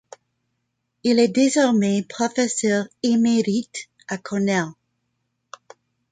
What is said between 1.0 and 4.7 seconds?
Il est désormais professeur émérite à Cornell.